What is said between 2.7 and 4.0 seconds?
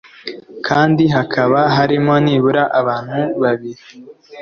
abantu babiri